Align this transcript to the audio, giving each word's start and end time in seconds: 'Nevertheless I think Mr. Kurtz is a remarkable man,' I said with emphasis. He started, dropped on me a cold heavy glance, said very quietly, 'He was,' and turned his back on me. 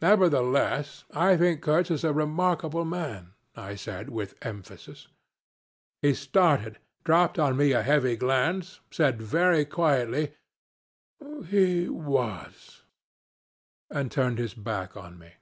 'Nevertheless 0.00 1.02
I 1.10 1.36
think 1.36 1.58
Mr. 1.58 1.62
Kurtz 1.64 1.90
is 1.90 2.04
a 2.04 2.12
remarkable 2.12 2.84
man,' 2.84 3.32
I 3.56 3.74
said 3.74 4.08
with 4.08 4.36
emphasis. 4.40 5.08
He 6.00 6.14
started, 6.14 6.78
dropped 7.02 7.40
on 7.40 7.56
me 7.56 7.72
a 7.72 7.78
cold 7.82 7.86
heavy 7.86 8.14
glance, 8.16 8.78
said 8.92 9.20
very 9.20 9.64
quietly, 9.64 10.32
'He 11.48 11.88
was,' 11.88 12.82
and 13.90 14.12
turned 14.12 14.38
his 14.38 14.54
back 14.54 14.96
on 14.96 15.18
me. 15.18 15.32